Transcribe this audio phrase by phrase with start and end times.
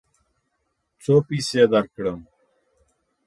[1.03, 2.19] څو پیسې درکړم؟